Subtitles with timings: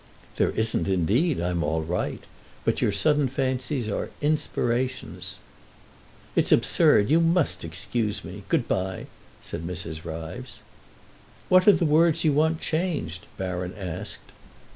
[0.37, 2.23] "There isn't, indeed; I'm all right.
[2.65, 5.37] But your sudden fancies are inspirations."
[6.35, 7.11] "It's absurd.
[7.11, 8.41] You must excuse me.
[8.49, 9.05] Good by!"
[9.43, 10.03] said Mrs.
[10.03, 10.57] Ryves.
[11.49, 14.31] "What are the words you want changed?" Baron asked.